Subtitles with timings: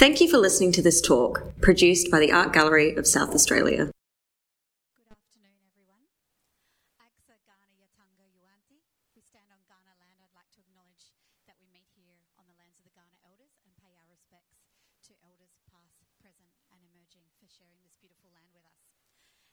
[0.00, 3.92] Thank you for listening to this talk, produced by the Art Gallery of South Australia.
[4.96, 6.08] Good afternoon, everyone.
[7.04, 8.80] Agsa Kaurna yartangka yuwanthi.
[9.12, 10.16] We stand on Kaurna land.
[10.24, 11.12] I'd like to acknowledge
[11.44, 14.72] that we meet here on the lands of the Kaurna elders and pay our respects
[15.04, 18.80] to elders past, present, and emerging for sharing this beautiful land with us.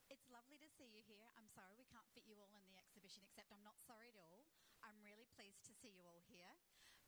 [0.08, 1.28] It's lovely to see you here.
[1.36, 4.20] I'm sorry we can't fit you all in the exhibition, except I'm not sorry at
[4.24, 4.48] all.
[4.80, 6.56] I'm really pleased to see you all here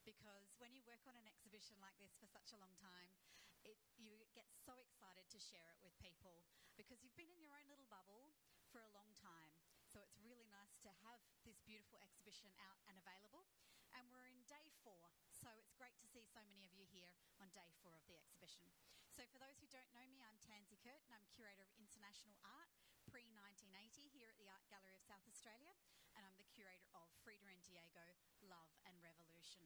[0.10, 3.14] because when you work on an exhibition like this for such a long time,
[3.62, 6.44] it, you get so excited share it with people
[6.76, 8.36] because you've been in your own little bubble
[8.76, 9.56] for a long time.
[9.88, 13.48] So it's really nice to have this beautiful exhibition out and available.
[13.96, 17.10] And we're in day four, so it's great to see so many of you here
[17.42, 18.70] on day four of the exhibition.
[19.10, 21.10] So for those who don't know me, I'm Tansy Curtin.
[21.10, 22.70] I'm curator of international art
[23.10, 25.74] pre 1980 here at the Art Gallery of South Australia,
[26.14, 28.06] and I'm the curator of Frida and Diego
[28.46, 29.66] Love and Revolution.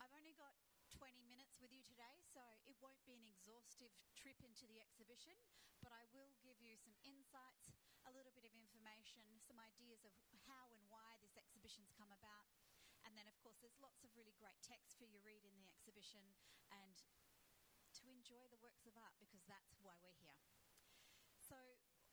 [0.00, 0.56] I've only got
[1.02, 5.34] 20 minutes with you today, so it won't be an exhaustive trip into the exhibition,
[5.82, 7.74] but I will give you some insights,
[8.06, 10.14] a little bit of information, some ideas of
[10.46, 12.54] how and why this exhibition's come about.
[13.02, 15.50] And then, of course, there's lots of really great text for you to read in
[15.58, 16.22] the exhibition
[16.70, 16.94] and
[17.98, 20.38] to enjoy the works of art because that's why we're here.
[21.42, 21.58] So,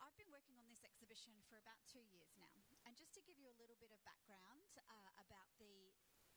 [0.02, 2.58] I've been working on this exhibition for about two years now.
[2.90, 5.89] And just to give you a little bit of background uh, about the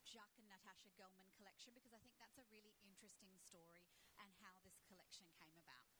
[0.06, 3.86] Jacques and Natasha Gelman collection because I think that's a really interesting story
[4.18, 5.92] and how this collection came about.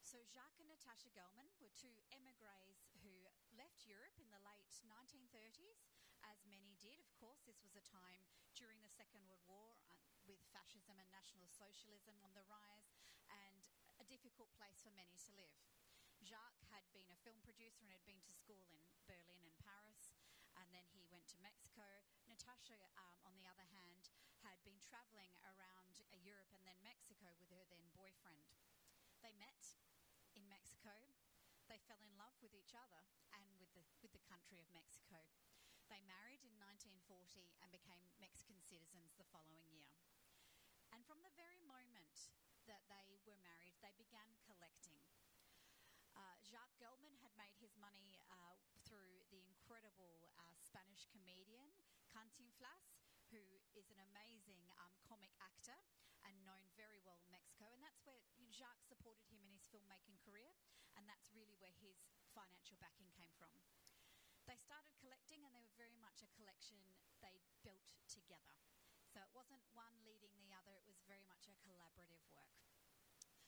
[0.00, 3.14] So, Jacques and Natasha Gelman were two emigres who
[3.54, 5.86] left Europe in the late 1930s,
[6.26, 6.98] as many did.
[6.98, 8.26] Of course, this was a time
[8.58, 9.94] during the Second World War uh,
[10.26, 12.90] with fascism and National Socialism on the rise
[13.30, 13.62] and
[14.02, 15.54] a difficult place for many to live.
[16.26, 19.59] Jacques had been a film producer and had been to school in Berlin and
[20.70, 21.82] and then he went to Mexico.
[22.30, 24.06] Natasha, um, on the other hand,
[24.46, 28.54] had been traveling around Europe and then Mexico with her then boyfriend.
[29.18, 29.58] They met
[30.38, 30.94] in Mexico.
[31.66, 33.02] They fell in love with each other
[33.34, 35.18] and with the, with the country of Mexico.
[35.90, 39.90] They married in 1940 and became Mexican citizens the following year.
[40.94, 42.30] And from the very moment
[42.70, 45.02] that they were married, they began collecting.
[46.14, 48.54] Uh, Jacques Gelman had made his money uh,
[48.86, 50.29] through the incredible
[51.00, 51.72] Spanish comedian
[52.12, 52.92] Cantinflas,
[53.32, 53.40] who
[53.72, 55.80] is an amazing um, comic actor
[56.28, 57.72] and known very well in Mexico.
[57.72, 58.20] And that's where
[58.52, 60.52] Jacques supported him in his filmmaking career,
[61.00, 62.04] and that's really where his
[62.36, 63.48] financial backing came from.
[64.44, 66.76] They started collecting, and they were very much a collection
[67.24, 68.60] they built together.
[69.08, 72.60] So it wasn't one leading the other, it was very much a collaborative work.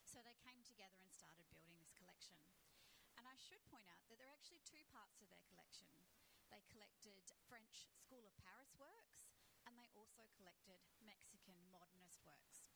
[0.08, 2.40] So they came together and started building this collection.
[3.20, 5.92] And I should point out that there are actually two parts to their collection.
[6.52, 9.24] They collected French School of Paris works
[9.64, 12.68] and they also collected Mexican modernist works.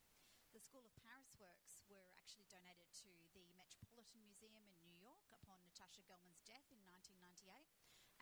[0.57, 5.21] The School of Paris works were actually donated to the Metropolitan Museum in New York
[5.29, 7.69] upon Natasha Gelman's death in 1998.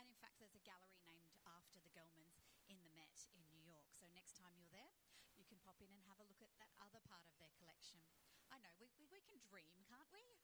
[0.03, 3.63] And in fact, there's a gallery named after the Gelmans in the Met in New
[3.63, 3.87] York.
[3.95, 4.91] So next time you're there,
[5.39, 8.03] you can pop in and have a look at that other part of their collection.
[8.51, 10.35] I know, we, we, we can dream, can't we?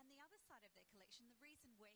[0.00, 1.91] And the other side of their collection, the reason we're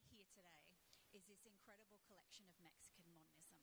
[1.17, 3.57] is this incredible collection of Mexican modernism.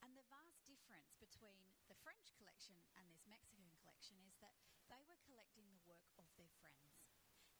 [0.00, 1.60] And the vast difference between
[1.92, 4.56] the French collection and this Mexican collection is that
[4.88, 7.04] they were collecting the work of their friends.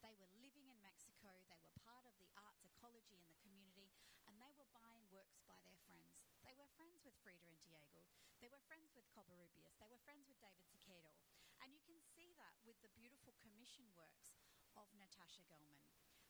[0.00, 3.93] They were living in Mexico, they were part of the arts ecology in the community,
[4.25, 6.16] and they were buying works by their friends.
[6.41, 8.09] They were friends with Frida and Diego,
[8.41, 11.12] they were friends with Covarrubias, they were friends with David Siqueiro.
[11.60, 14.32] And you can see that with the beautiful commission works
[14.81, 15.84] of Natasha Gelman.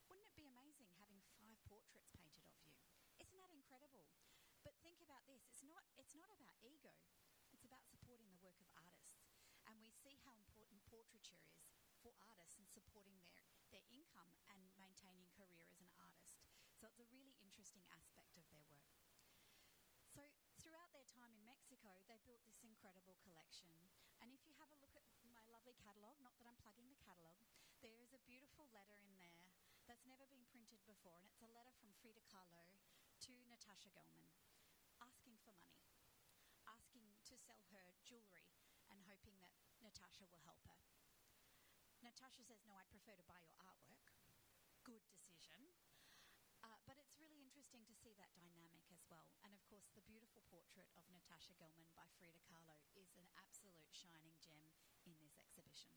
[0.08, 2.76] Wouldn't it be amazing having five portraits painted of you?
[3.16, 4.04] Isn't that incredible?
[4.60, 6.94] But think about this it's not, it's not about ego,
[7.50, 9.26] it's about supporting the work of artists.
[9.66, 11.58] And we see how important portraiture is
[11.98, 13.42] for artists and supporting their,
[13.74, 16.46] their income and maintaining career as an artist.
[16.78, 18.94] So it's a really interesting aspect of their work.
[20.14, 20.22] So
[20.62, 23.72] throughout their time in Mexico, they built this incredible collection.
[24.22, 27.00] And if you have a look at my lovely catalogue, not that I'm plugging the
[27.02, 27.42] catalogue,
[27.82, 29.50] there is a beautiful letter in there
[29.90, 32.64] that's never been printed before, and it's a letter from Frida Kahlo
[33.26, 34.30] to Natasha Gelman
[35.04, 35.84] asking for money,
[36.64, 37.60] asking to sell
[38.14, 39.50] her jewellery and hoping that
[39.82, 40.78] Natasha will help her.
[41.98, 44.14] Natasha says, No, I'd prefer to buy your artwork.
[44.86, 45.58] Good decision.
[46.62, 49.34] Uh, but it's really interesting to see that dynamic as well.
[49.44, 53.84] And of course, the beautiful portrait of Natasha Gelman by Frida Kahlo is an absolute
[53.90, 54.72] shining gem
[55.04, 55.92] in this exhibition.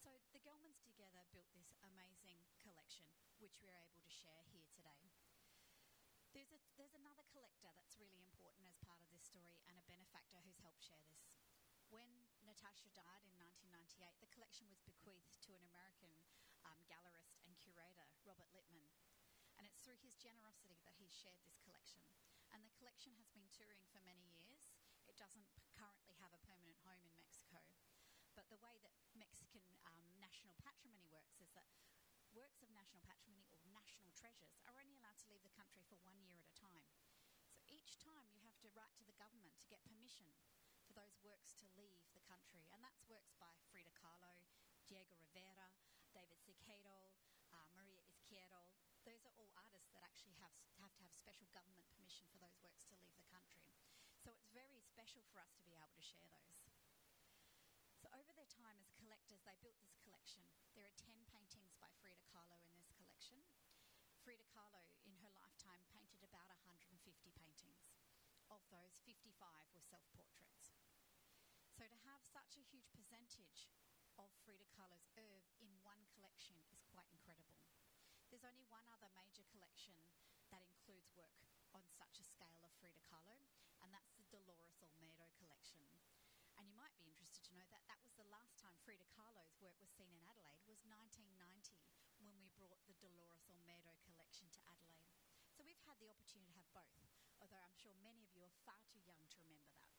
[0.00, 3.06] So the Gelmans together built this amazing collection,
[3.44, 5.11] which we're able to share here today.
[6.32, 9.84] There's, a, there's another collector that's really important as part of this story and a
[9.84, 11.28] benefactor who's helped share this.
[11.92, 12.08] When
[12.40, 16.08] Natasha died in 1998, the collection was bequeathed to an American
[16.64, 18.88] um, gallerist and curator, Robert Littman.
[19.60, 22.00] And it's through his generosity that he's shared this collection.
[22.56, 24.72] And the collection has been touring for many years.
[25.04, 25.44] It doesn't
[25.76, 27.60] currently have a permanent home in Mexico.
[28.32, 31.68] But the way that Mexican um, national patrimony works is that
[32.32, 36.00] works of national patrimony or national treasures are only allowed to leave the country for
[36.00, 36.88] one year at a time.
[37.52, 40.32] So each time you have to write to the government to get permission
[40.88, 42.64] for those works to leave the country.
[42.72, 44.48] And that's works by Frida Kahlo,
[44.88, 45.68] Diego Rivera,
[46.16, 47.20] David Siqueiros,
[47.52, 48.64] uh, Maria Izquierdo.
[49.04, 52.56] Those are all artists that actually have, have to have special government permission for those
[52.64, 53.68] works to leave the country.
[54.24, 56.62] So it's very special for us to be able to share those.
[58.02, 60.42] So over their time as collectors, they built this collection.
[60.74, 63.38] There are 10 paintings by Frida Kahlo in this collection.
[64.32, 66.88] Frida Kahlo, in her lifetime, painted about 150
[67.36, 67.84] paintings.
[68.48, 69.28] Of those, 55
[69.76, 70.72] were self portraits.
[71.76, 73.68] So to have such a huge percentage
[74.16, 77.60] of Frida Kahlo's oeuvre in one collection is quite incredible.
[78.32, 80.00] There's only one other major collection
[80.48, 81.44] that includes work
[81.76, 83.36] on such a scale of Frida Kahlo,
[83.84, 85.84] and that's the Dolores Olmedo collection.
[86.56, 89.60] And you might be interested to know that that was the last time Frida Kahlo's
[89.60, 91.36] work was seen in Adelaide was 1990
[91.84, 91.91] when we
[92.66, 95.14] brought the Dolores Olmedo collection to Adelaide.
[95.54, 97.10] So we've had the opportunity to have both,
[97.42, 99.98] although I'm sure many of you are far too young to remember that.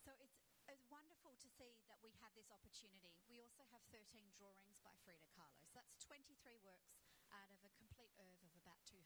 [0.00, 3.16] So it's, it's wonderful to see that we have this opportunity.
[3.28, 4.04] We also have 13
[4.36, 5.64] drawings by Frida Kahlo.
[5.68, 6.96] So that's 23 works
[7.32, 9.00] out of a complete oeuvre of about 200.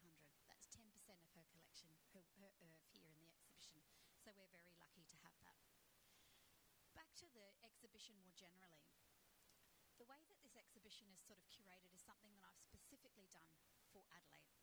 [0.50, 0.84] That's 10%
[1.22, 3.78] of her collection, her, her oeuvre here in the exhibition.
[4.22, 5.58] So we're very lucky to have that
[6.98, 8.90] back to the exhibition more generally,
[10.02, 10.18] the way
[10.88, 13.52] exhibition is sort of curated is something that I've specifically done
[13.92, 14.56] for Adelaide.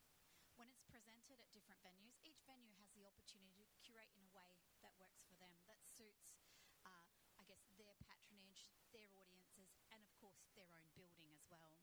[0.57, 4.33] When it's presented at different venues, each venue has the opportunity to curate in a
[4.33, 6.33] way that works for them, that suits,
[6.81, 7.05] uh,
[7.37, 11.77] I guess, their patronage, their audiences, and of course their own building as well.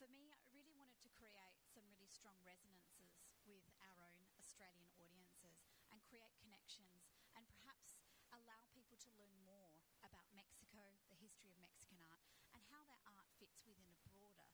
[0.00, 1.36] For me, I really wanted to create
[1.68, 5.60] some really strong resonances with our own Australian audiences
[5.92, 8.00] and create connections and perhaps
[8.32, 12.24] allow people to learn more about Mexico, the history of Mexican art,
[12.54, 14.46] and how that art fits within a broader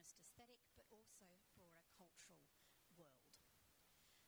[0.00, 2.40] modernist aesthetic, but also broader cultural
[2.96, 3.20] world.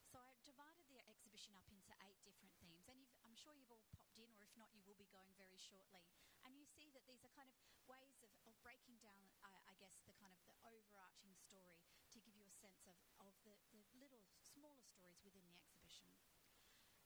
[0.05, 3.81] So I divided the exhibition up into eight different themes, and I'm sure you've all
[3.89, 6.05] popped in, or if not, you will be going very shortly.
[6.45, 7.57] And you see that these are kind of
[7.89, 11.81] ways of, of breaking down, uh, I guess, the kind of the overarching story
[12.13, 12.93] to give you a sense of,
[13.25, 16.13] of the, the little, smaller stories within the exhibition.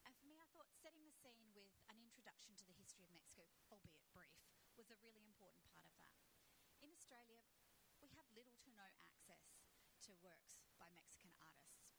[0.02, 3.14] And for me, I thought setting the scene with an introduction to the history of
[3.14, 4.42] Mexico, albeit brief,
[4.74, 6.18] was a really important part of that.
[6.82, 7.46] In Australia,
[8.06, 9.46] we have little to no access
[10.06, 11.90] to works by Mexican artists.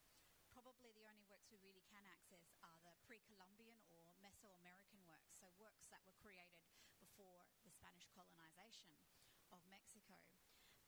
[0.56, 5.36] Probably the only works we really can access are the pre Columbian or Mesoamerican works,
[5.36, 6.72] so works that were created
[7.04, 8.96] before the Spanish colonization
[9.52, 10.16] of Mexico.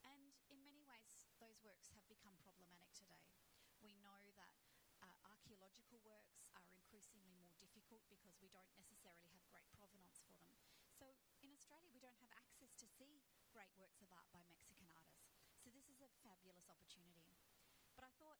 [0.07, 3.27] And in many ways, those works have become problematic today.
[3.83, 4.55] We know that
[5.03, 10.39] uh, archaeological works are increasingly more difficult because we don't necessarily have great provenance for
[10.39, 10.55] them.
[10.95, 11.11] So
[11.43, 15.35] in Australia, we don't have access to see great works of art by Mexican artists.
[15.59, 17.31] So this is a fabulous opportunity.
[17.95, 18.39] But I thought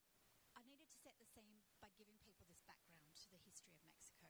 [0.56, 3.84] I needed to set the scene by giving people this background to the history of
[3.88, 4.28] Mexico,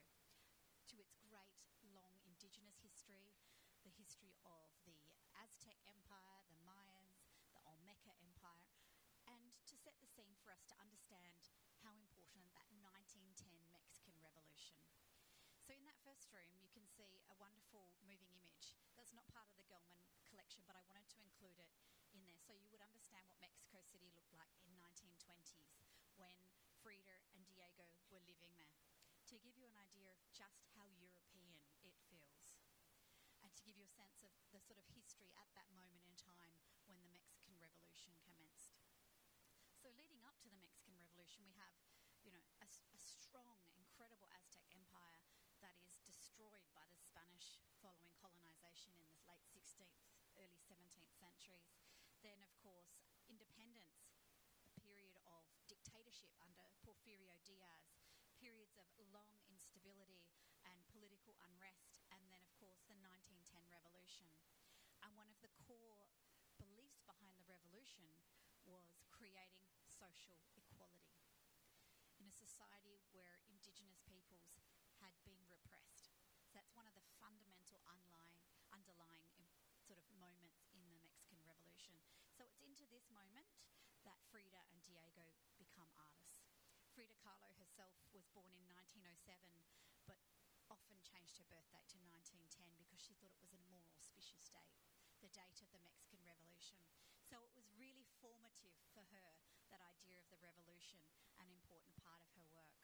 [0.91, 3.35] to its great, long indigenous history,
[3.82, 4.99] the history of the
[5.38, 8.76] Aztec Empire, the Mayans, the Olmeca Empire,
[9.26, 13.35] and to set the scene for us to understand how important that 1910
[13.73, 14.76] Mexican Revolution.
[15.64, 18.75] So in that first room, you can see a wonderful moving image.
[18.99, 21.71] That's not part of the Gelman collection, but I wanted to include it
[22.11, 25.71] in there so you would understand what Mexico City looked like in 1920s
[26.34, 26.46] when
[26.82, 28.78] Frida and Diego were living there.
[29.30, 32.60] To give you an idea of just how European it feels
[33.40, 36.14] and to give you a sense of the sort of history at that moment in
[36.20, 36.54] time
[36.87, 38.76] when the Mexican Revolution commenced.
[39.80, 41.72] So leading up to the Mexican Revolution, we have,
[42.20, 45.25] you know, a, a, strong, incredible Aztec empire
[45.64, 50.04] that is destroyed by the Spanish following colonization in the late 16th,
[50.37, 51.72] early 17th centuries.
[52.20, 54.04] Then, of course, independence,
[54.68, 57.88] a period of dictatorship under Porfirio Diaz,
[58.37, 60.25] periods of long instability
[60.64, 64.25] and political unrest, and then, of course, the 1910 revolution.
[65.04, 66.08] And one of the core
[66.56, 68.08] beliefs behind the revolution
[68.64, 71.20] was creating social equality
[72.16, 74.56] in a society where Indigenous peoples
[75.00, 76.12] had been repressed.
[76.44, 79.49] So that's one of the fundamental underlying, underlying
[79.84, 81.96] sort of moments in the Mexican Revolution.
[82.32, 83.49] So it's into this moment
[84.04, 85.50] that Frida and Diego.
[87.00, 89.25] Frida Kahlo herself was born in 1907,
[90.04, 90.21] but
[90.69, 92.45] often changed her birthday to 1910
[92.76, 94.76] because she thought it was a more auspicious date,
[95.25, 96.76] the date of the Mexican Revolution.
[97.25, 99.33] So it was really formative for her,
[99.73, 101.00] that idea of the revolution,
[101.40, 102.76] an important part of her work.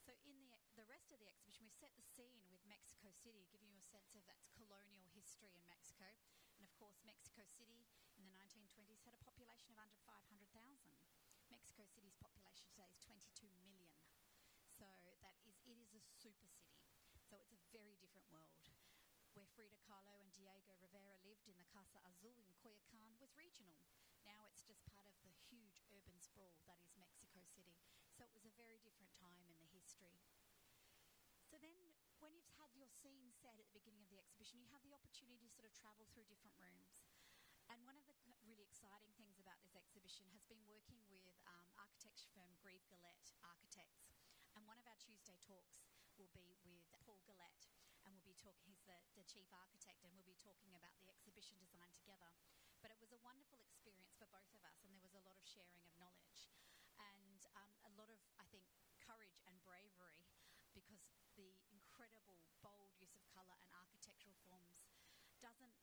[0.00, 3.44] So in the, the rest of the exhibition, we've set the scene with Mexico City,
[3.52, 6.08] giving you a sense of its colonial history in Mexico.
[6.56, 7.84] And of course, Mexico City
[8.16, 10.40] in the 1920s had a population of under 500,000.
[11.52, 12.16] Mexico City's
[12.72, 13.94] today is 22 million.
[14.74, 14.86] So
[15.22, 16.82] that is, it is a super city.
[17.22, 18.66] So it's a very different world.
[19.38, 23.76] Where Frida Kahlo and Diego Rivera lived in the Casa Azul in Coyoacan was regional.
[24.24, 27.76] Now it's just part of the huge urban sprawl that is Mexico City.
[28.16, 30.24] So it was a very different time in the history.
[31.46, 31.76] So then,
[32.18, 34.96] when you've had your scene set at the beginning of the exhibition, you have the
[34.96, 37.04] opportunity to sort of travel through different rooms.
[37.70, 41.65] And one of the really exciting things about this exhibition has been working with um,
[41.86, 44.10] architecture firm Grieve Gillett Architects.
[44.58, 45.86] And one of our Tuesday talks
[46.18, 47.70] will be with Paul Gillett,
[48.02, 51.06] and we'll be talking, he's the, the chief architect, and we'll be talking about the
[51.06, 52.26] exhibition design together.
[52.82, 55.38] But it was a wonderful experience for both of us, and there was a lot
[55.38, 56.50] of sharing of knowledge.
[56.98, 58.66] And um, a lot of, I think,
[58.98, 60.26] courage and bravery
[60.74, 61.06] because
[61.38, 64.82] the incredible, bold use of colour and architectural forms
[65.38, 65.78] doesn't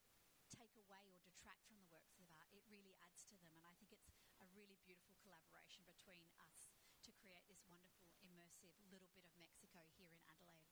[0.51, 2.50] take away or detract from the works of art.
[2.51, 4.12] It really adds to them, and I think it's
[4.53, 6.69] really beautiful collaboration between us
[7.01, 10.69] to create this wonderful, immersive little bit of Mexico here in Adelaide.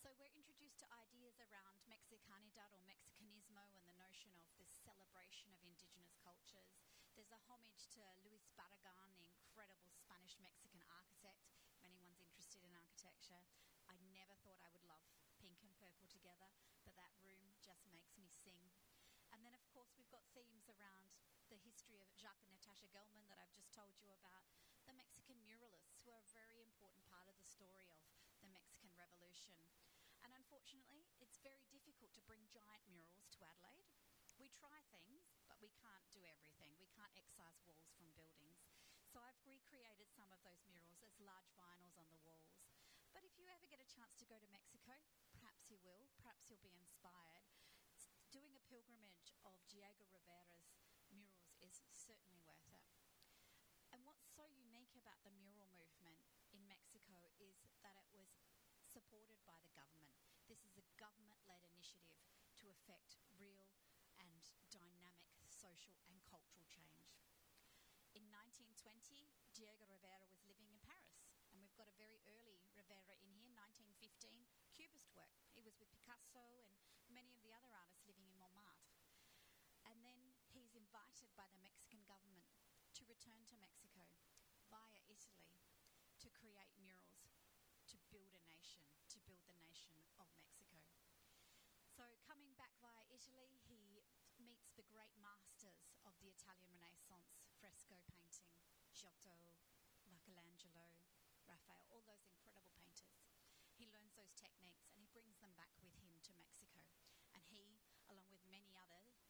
[0.00, 5.52] So we're introduced to ideas around Mexicanidad or Mexicanismo and the notion of this celebration
[5.52, 6.72] of indigenous cultures.
[7.12, 11.44] There's a homage to Luis Barragan, the incredible Spanish Mexican architect.
[11.68, 13.44] If anyone's interested in architecture,
[13.92, 15.04] I never thought I would love
[15.36, 16.48] pink and purple together,
[16.88, 18.72] but that room just makes me sing
[19.38, 21.14] and then, of course, we've got themes around
[21.48, 24.44] the history of Jacques and Natasha Gelman that I've just told you about,
[24.84, 28.92] the Mexican muralists, who are a very important part of the story of the Mexican
[29.00, 29.56] Revolution.
[30.20, 33.88] And unfortunately, it's very difficult to bring giant murals to Adelaide.
[34.36, 36.76] We try things, but we can't do everything.
[36.76, 38.68] We can't excise walls from buildings.
[39.08, 42.68] So I've recreated some of those murals as large vinyls on the walls.
[43.16, 44.94] But if you ever get a chance to go to Mexico,
[45.32, 47.48] perhaps you will, perhaps you'll be inspired
[48.28, 50.77] doing a pilgrimage of Diego Rivera's
[51.68, 52.80] is certainly worth it.
[53.92, 58.40] And what's so unique about the mural movement in Mexico is that it was
[58.88, 60.16] supported by the government.
[60.48, 62.24] This is a government led initiative
[62.64, 63.68] to effect real
[64.16, 64.40] and
[64.72, 67.20] dynamic social and cultural change.
[68.16, 73.18] In 1920, Diego Rivera was living in Paris and we've got a very early Rivera
[73.20, 75.34] in here, 1915, Cubist work.
[75.52, 76.64] He was with Picasso
[77.04, 78.94] and many of the other artists living in Montmartre.
[79.84, 80.16] And then
[80.54, 82.48] he's invited by the Mexican government
[82.96, 84.08] to return to Mexico
[84.72, 85.52] via Italy
[86.16, 87.44] to create murals
[87.92, 88.80] to build a nation,
[89.12, 90.80] to build the nation of Mexico.
[91.92, 94.00] So, coming back via Italy, he
[94.40, 98.56] meets the great masters of the Italian Renaissance fresco painting
[98.96, 99.60] Giotto,
[100.08, 100.96] Michelangelo,
[101.44, 103.28] Raphael, all those incredible painters.
[103.76, 106.80] He learns those techniques and he brings them back with him to Mexico.
[107.36, 107.76] And he,
[108.08, 109.28] along with many others,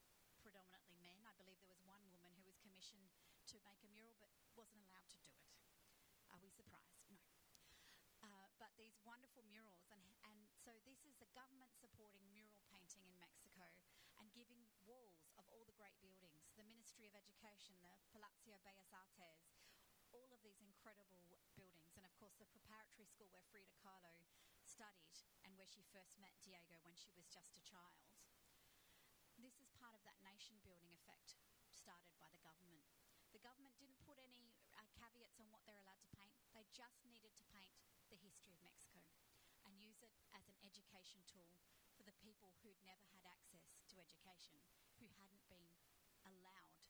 [0.48, 3.12] predominantly men, I believe there was one woman who was commissioned
[3.52, 5.44] to make a mural but wasn't allowed to do it.
[6.32, 7.04] Are we surprised?
[7.12, 7.20] No.
[8.24, 13.04] Uh, but these wonderful murals, and, and so this is the government supporting mural painting
[13.04, 13.68] in Mexico
[14.16, 18.88] and giving walls of all the great buildings the Ministry of Education, the Palacio Bellas
[18.96, 19.52] Artes,
[20.16, 24.16] all of these incredible buildings, and of course the preparatory school where Frida Kahlo
[24.64, 25.12] studied
[25.44, 28.08] and where she first met Diego when she was just a child.
[29.38, 31.34] This is part of that nation building effect
[31.66, 32.86] started by the government.
[33.34, 37.02] The government didn't put any uh, caveats on what they're allowed to paint, they just
[37.02, 37.74] needed to paint
[38.06, 39.02] the history of Mexico
[39.66, 41.58] and use it as an education tool
[41.98, 44.62] for the people who'd never had access to education,
[45.02, 45.74] who hadn't been
[46.22, 46.86] allowed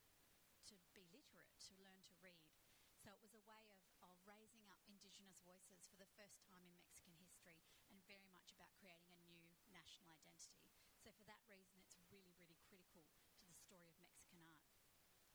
[0.69, 2.53] to be literate, to learn to read,
[3.01, 6.61] so it was a way of, of raising up Indigenous voices for the first time
[6.69, 7.57] in Mexican history
[7.89, 10.61] and very much about creating a new national identity.
[11.01, 13.07] So for that reason, it's really, really critical
[13.41, 14.67] to the story of Mexican art.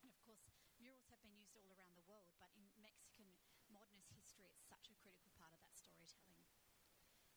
[0.03, 0.43] And of course,
[0.77, 3.25] murals have been used all around the world, but in Mexican
[3.73, 6.37] modernist history, it's such a critical part of that storytelling.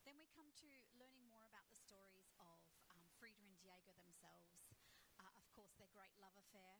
[0.04, 0.68] Then we come to
[1.00, 2.60] learning more about the stories of
[2.92, 4.68] um, Frida and Diego themselves.
[5.16, 6.76] Uh, of course, their great love affair,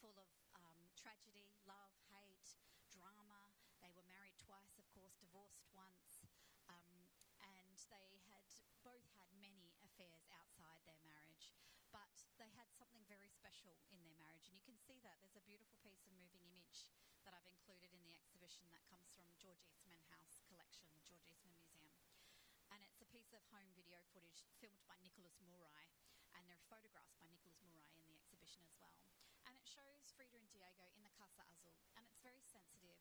[0.00, 2.56] full of um, tragedy, love, hate,
[2.88, 3.52] drama.
[3.84, 6.24] They were married twice, of course, divorced once,
[6.72, 6.96] um,
[7.44, 8.48] and they had
[8.80, 11.52] both had many affairs outside their marriage,
[11.92, 15.20] but they had something very special in their marriage, and you can see that.
[15.20, 16.88] There's a beautiful piece of moving image
[17.28, 17.50] that I've
[18.60, 21.96] exhibition that comes from George Eastman House collection, George Eastman Museum.
[22.68, 25.88] And it's a piece of home video footage filmed by Nickolas Muray,
[26.36, 29.00] and there are photographs by Nickolas Muray in the exhibition as well.
[29.48, 33.00] And it shows Frida and Diego in the Casa Azul, and it's very sensitive,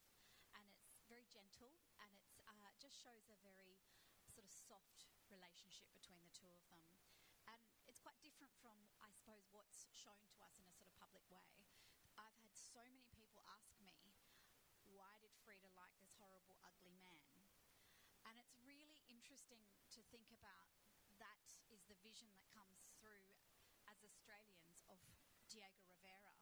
[0.55, 0.63] and
[0.95, 3.83] it's very gentle, and it uh, just shows a very
[4.31, 6.79] sort of soft relationship between the two of them.
[7.51, 10.95] And it's quite different from, I suppose, what's shown to us in a sort of
[11.03, 11.67] public way.
[12.15, 14.15] I've had so many people ask me,
[14.99, 17.23] why did Frida like this horrible, ugly man?
[18.29, 19.65] And it's really interesting
[19.97, 20.69] to think about
[21.17, 23.33] that is the vision that comes through
[23.89, 25.01] as Australians of
[25.49, 26.37] Diego Rivera.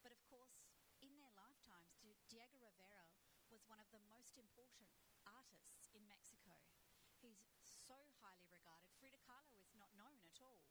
[0.00, 0.64] But of course,
[1.04, 2.00] in their lifetimes,
[2.32, 3.04] Diego Rivera
[3.52, 4.88] was one of the most important
[5.28, 6.56] artists in Mexico.
[7.20, 7.44] He's
[7.84, 8.96] so highly regarded.
[8.96, 10.64] Frida Kahlo is not known at all.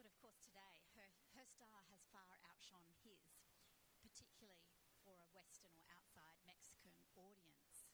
[0.00, 3.36] But of course, today, her, her star has far outshone his,
[4.00, 7.92] particularly for a Western or outside Mexican audience.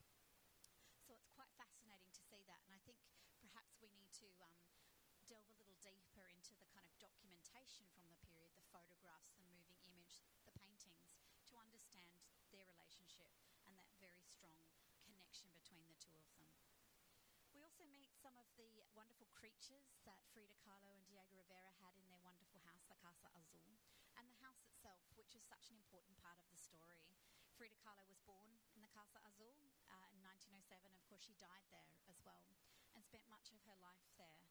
[1.08, 2.62] So it's quite fascinating to see that.
[2.64, 3.02] And I think
[3.42, 4.54] perhaps we need to um,
[5.26, 9.44] delve a little deeper into the kind of documentation from the period, the photographs, the
[9.50, 11.10] moving image, the paintings,
[11.50, 12.22] to understand
[12.54, 13.34] their relationship
[13.66, 14.62] and that very strong
[15.02, 16.54] connection between the two of them.
[17.50, 21.98] We also meet some of the wonderful creatures that Frida Kahlo and Diego Rivera had
[21.98, 23.74] in their wonderful house, the Casa Azul,
[24.14, 27.02] and the house itself, which is such an important part of the story.
[27.58, 29.57] Frida Kahlo was born in the Casa Azul
[30.68, 30.84] 7.
[30.92, 32.44] Of course, she died there as well
[32.92, 34.44] and spent much of her life there.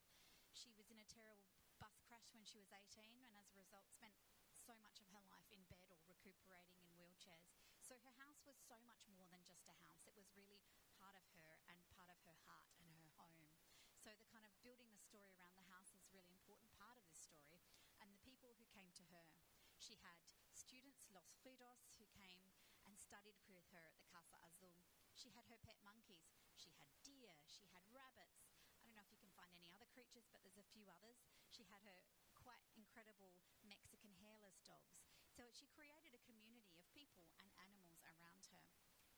[0.50, 3.86] She was in a terrible bus crash when she was 18 and as a result
[3.86, 4.18] spent
[4.58, 7.54] so much of her life in bed or recuperating in wheelchairs.
[7.78, 10.02] So her house was so much more than just a house.
[10.10, 10.58] It was really
[10.98, 13.46] part of her and part of her heart and her home.
[13.94, 16.98] So the kind of building the story around the house is a really important part
[16.98, 17.62] of this story
[18.02, 19.30] and the people who came to her.
[19.78, 20.18] She had
[20.50, 22.42] students, Los Fridos, who came
[22.82, 24.87] and studied with her at the Casa Azul
[25.18, 26.30] she had her pet monkeys.
[26.54, 27.34] She had deer.
[27.50, 28.38] She had rabbits.
[28.78, 31.26] I don't know if you can find any other creatures, but there's a few others.
[31.50, 32.06] She had her
[32.38, 33.34] quite incredible
[33.66, 34.94] Mexican hairless dogs.
[35.26, 38.62] So she created a community of people and animals around her.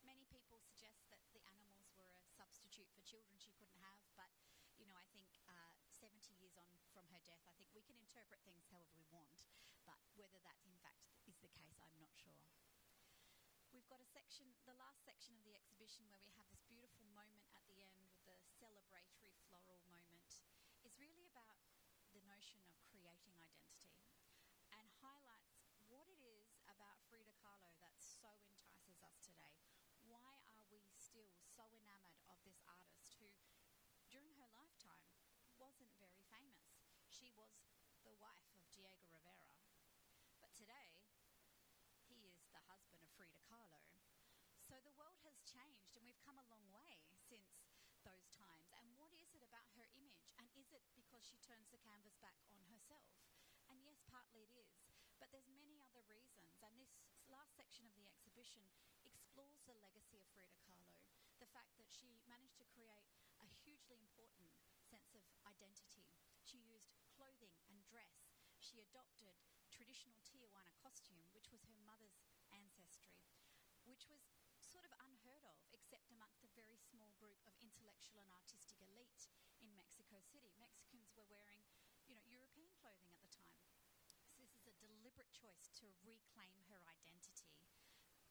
[0.01, 4.33] Many people suggest that the animals were a substitute for children she couldn't have, but
[4.81, 8.01] you know, I think uh, 70 years on from her death, I think we can
[8.01, 9.45] interpret things however we want,
[9.85, 12.41] but whether that in fact is the case, I'm not sure.
[13.91, 17.43] Got a section, the last section of the exhibition, where we have this beautiful moment
[17.51, 20.31] at the end with the celebratory floral moment,
[20.79, 21.59] is really about
[22.15, 23.99] the notion of creating identity
[24.71, 29.59] and highlights what it is about Frida Kahlo that so entices us today.
[30.07, 33.27] Why are we still so enamored of this artist who,
[34.07, 35.11] during her lifetime,
[35.59, 36.79] wasn't very famous?
[37.11, 37.59] She was
[38.07, 39.51] the wife of Diego Rivera.
[40.39, 41.00] But today,
[42.71, 43.83] husband of Frida Kahlo.
[44.63, 47.51] So the world has changed, and we've come a long way since
[48.07, 48.71] those times.
[48.79, 50.23] And what is it about her image?
[50.39, 53.11] And is it because she turns the canvas back on herself?
[53.67, 54.71] And yes, partly it is.
[55.19, 56.55] But there's many other reasons.
[56.63, 56.95] And this
[57.27, 58.63] last section of the exhibition
[59.03, 60.95] explores the legacy of Frida Kahlo.
[61.43, 63.11] The fact that she managed to create
[63.43, 64.47] a hugely important
[64.87, 66.07] sense of identity.
[66.39, 68.31] She used clothing and dress.
[68.63, 69.35] She adopted
[69.67, 72.30] traditional Tehuana costume, which was her mother's
[73.91, 74.23] which was
[74.63, 79.27] sort of unheard of, except amongst a very small group of intellectual and artistic elite
[79.59, 80.55] in Mexico City.
[80.63, 81.59] Mexicans were wearing,
[82.07, 83.67] you know, European clothing at the time.
[84.31, 87.67] So this is a deliberate choice to reclaim her identity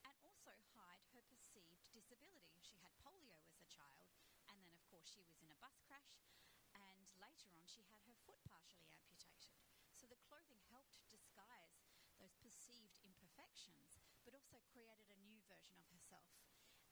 [0.08, 2.56] and also hide her perceived disability.
[2.64, 4.08] She had polio as a child,
[4.48, 6.24] and then, of course, she was in a bus crash,
[6.72, 9.60] and later on, she had her foot partially amputated.
[9.92, 11.84] So the clothing helped disguise
[12.16, 16.30] those perceived imperfections, but also created a new version of herself.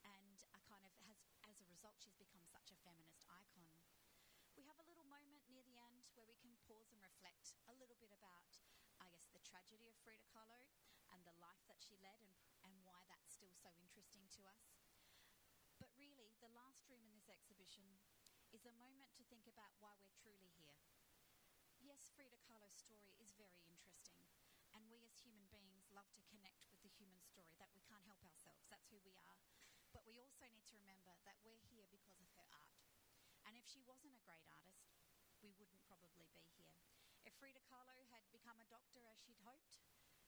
[0.05, 3.69] And a kind of has, as a result, she's become such a feminist icon.
[4.57, 7.75] We have a little moment near the end where we can pause and reflect a
[7.79, 8.51] little bit about,
[8.99, 10.67] I guess, the tragedy of Frida Kahlo
[11.13, 12.35] and the life that she led and,
[12.67, 14.75] and why that's still so interesting to us.
[15.79, 17.87] But really, the last room in this exhibition
[18.53, 20.79] is a moment to think about why we're truly here.
[21.81, 24.21] Yes, Frida Kahlo's story is very interesting,
[24.75, 28.05] and we as human beings love to connect with the human story, that we can't
[28.05, 28.67] help ourselves.
[28.69, 29.39] That's who we are.
[29.95, 32.77] But we also need to remember that we're here because of her art.
[33.49, 34.97] And if she wasn't a great artist,
[35.45, 36.73] we wouldn't probably be here.
[37.29, 39.77] If Frida Kahlo had become a doctor as she'd hoped,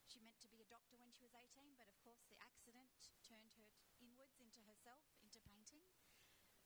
[0.05, 2.93] she meant to be a doctor when she was 18, but of course the accident
[3.25, 3.65] turned her
[3.97, 5.89] inwards into herself, into painting.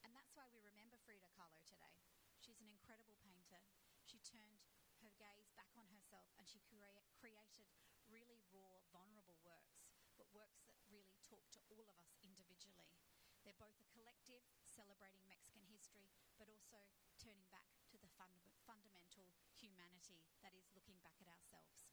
[0.03, 1.95] And that's why we remember Frida Kahlo today.
[2.43, 3.63] She's an incredible painter.
[4.03, 4.67] She turned
[5.07, 7.71] her gaze back on herself and she crea- created
[8.11, 9.87] really raw, vulnerable works,
[10.19, 12.14] but works that really talk to all of us.
[13.55, 16.11] They're both a collective celebrating Mexican history,
[16.43, 16.75] but also
[17.23, 21.87] turning back to the fund- fundamental humanity that is looking back at ourselves.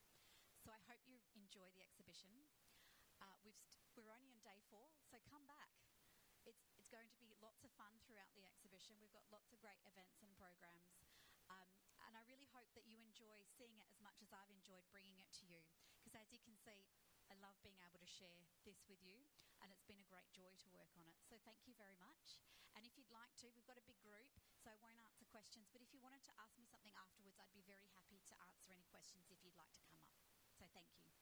[0.58, 2.34] So I hope you enjoy the exhibition.
[3.22, 5.70] Uh, we've st- we're only on day four, so come back.
[6.50, 8.98] It's, it's going to be lots of fun throughout the exhibition.
[8.98, 10.98] We've got lots of great events and programs.
[11.46, 11.70] Um,
[12.10, 15.22] and I really hope that you enjoy seeing it as much as I've enjoyed bringing
[15.22, 15.62] it to you.
[16.02, 16.90] Because as you can see,
[17.32, 19.24] I love being able to share this with you,
[19.64, 21.16] and it's been a great joy to work on it.
[21.24, 22.44] So thank you very much.
[22.76, 24.28] And if you'd like to, we've got a big group,
[24.60, 25.72] so I won't answer questions.
[25.72, 28.76] But if you wanted to ask me something afterwards, I'd be very happy to answer
[28.76, 30.12] any questions if you'd like to come up.
[30.60, 31.21] So thank you.